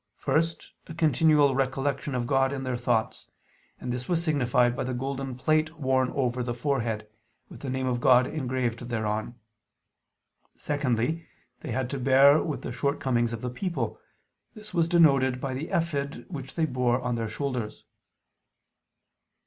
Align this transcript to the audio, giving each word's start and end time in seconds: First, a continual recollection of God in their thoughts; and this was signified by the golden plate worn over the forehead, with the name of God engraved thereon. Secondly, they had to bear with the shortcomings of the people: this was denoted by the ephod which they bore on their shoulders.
First, 0.17 0.71
a 0.87 0.95
continual 0.95 1.53
recollection 1.53 2.15
of 2.15 2.25
God 2.25 2.51
in 2.51 2.63
their 2.63 2.75
thoughts; 2.75 3.27
and 3.79 3.93
this 3.93 4.09
was 4.09 4.23
signified 4.23 4.75
by 4.75 4.83
the 4.83 4.95
golden 4.95 5.35
plate 5.35 5.77
worn 5.77 6.09
over 6.15 6.41
the 6.41 6.55
forehead, 6.55 7.07
with 7.49 7.59
the 7.59 7.69
name 7.69 7.85
of 7.85 8.01
God 8.01 8.25
engraved 8.25 8.89
thereon. 8.89 9.35
Secondly, 10.57 11.27
they 11.59 11.69
had 11.71 11.87
to 11.91 11.99
bear 11.99 12.41
with 12.41 12.63
the 12.63 12.71
shortcomings 12.71 13.31
of 13.31 13.41
the 13.41 13.51
people: 13.51 13.99
this 14.55 14.73
was 14.73 14.89
denoted 14.89 15.39
by 15.39 15.53
the 15.53 15.69
ephod 15.69 16.25
which 16.29 16.55
they 16.55 16.65
bore 16.65 16.99
on 16.99 17.13
their 17.13 17.29
shoulders. 17.29 17.85